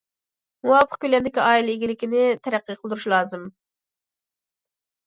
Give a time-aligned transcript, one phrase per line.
[0.67, 3.47] مۇۋاپىق كۆلەمدىكى ئائىلە ئىگىلىكىنى تەرەققىي قىلدۇرۇش لازىم.